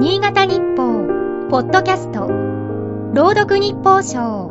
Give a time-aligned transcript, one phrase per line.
[0.00, 1.06] 新潟日報、
[1.50, 2.26] ポッドキャスト、
[3.14, 4.48] 朗読日報賞。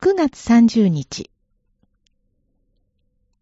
[0.00, 1.28] 9月30日。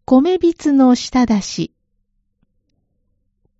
[0.05, 1.71] 米びつの舌出し。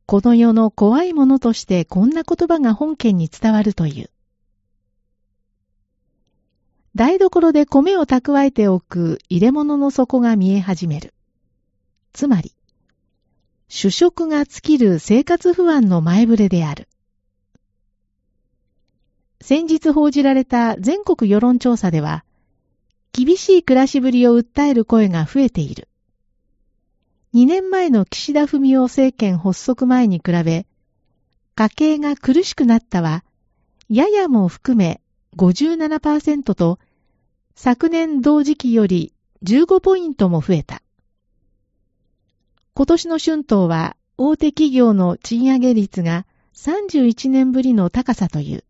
[0.07, 4.09] この世の怖いものとしてこんな言葉が本件に伝わるという。
[6.95, 11.13] 台所で米を蓄えておく入れ物の底が見え始める。
[12.13, 12.55] つまり、
[13.81, 16.89] 主食が尽きる生活不安の前触れである。
[19.39, 22.25] 先日報じられた全国世論調査では、
[23.13, 25.87] 厳しい暮らしぶりを訴える声が増えている。
[27.33, 30.65] 2年前の岸田文雄政権発足前に比べ、
[31.55, 33.23] 家計が苦しくなったは、
[33.87, 34.99] ややも含め
[35.37, 36.79] 57%と、
[37.55, 40.81] 昨年同時期より15ポイントも増えた。
[42.79, 46.25] 今年の春闘は大手企業の賃上げ率が
[46.55, 48.63] 31年ぶりの高さという。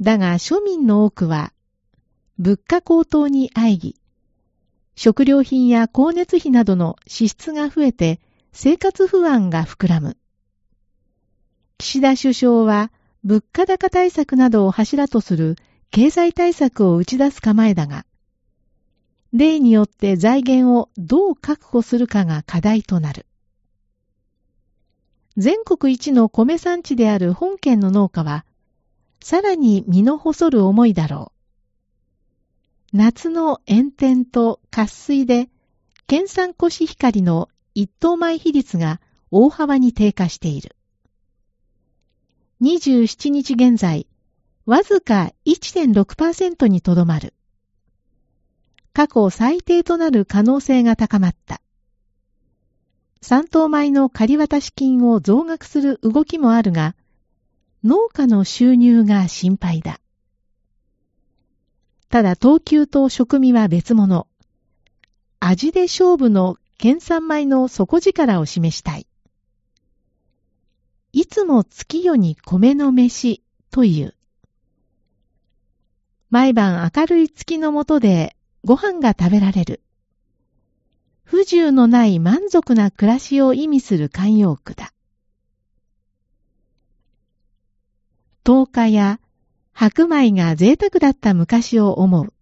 [0.00, 1.52] だが庶民の多くは
[2.36, 3.94] 物価高騰に相ぎ、
[4.96, 8.18] 食料品や光熱費などの支出が増えて
[8.50, 10.16] 生活不安が膨らむ。
[11.78, 12.90] 岸田首相は
[13.22, 15.54] 物価高対策などを柱とする
[15.92, 18.06] 経済対策を打ち出す構えだが、
[19.32, 23.26] 例によって財源をどう確保するかが課題となる。
[25.36, 28.44] 全国一の米産地である本県の農家は、
[29.20, 31.32] さらに身の細る思いだろ
[32.92, 32.96] う。
[32.96, 35.48] 夏の炎天と渇水で、
[36.06, 40.74] 県産コシヒカリの一等米比率が大幅に低下している。
[42.62, 44.08] 27日現在、
[44.66, 47.34] わずか1.6%にとどまる。
[48.98, 51.60] 過去最低となる可能性が高まった。
[53.20, 56.96] 三等米の借渡金を増額する動きもあるが、
[57.84, 60.00] 農家の収入が心配だ。
[62.08, 64.26] ただ等級と食味は別物。
[65.38, 69.06] 味で勝負の県産米の底力を示したい。
[71.12, 74.16] いつも月夜に米の飯という。
[76.30, 79.80] 毎晩明るい月の下でご飯が食べられる。
[81.24, 84.92] 不自由のない満足な暮らしを意味する慣用句だ。
[88.44, 89.20] 10日や
[89.72, 92.32] 白米が贅沢だった昔を思う。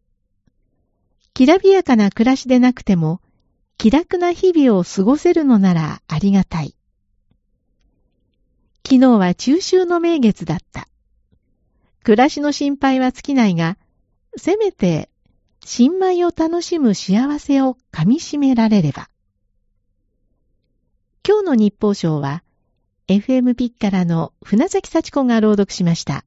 [1.35, 3.21] きらびやかな暮らしでなくても、
[3.77, 6.75] 気楽な日々を過ごせるのならありがたい。
[8.87, 10.89] 昨日は中秋の名月だった。
[12.05, 13.77] 暮らしの心配は尽きないが、
[14.37, 15.11] せめて
[15.69, 19.11] 新米を楽しむ幸せを噛み締められれば。
[21.27, 22.45] 今日の日報賞は、
[23.09, 26.25] FM ピッカラの船崎幸子が朗読しました。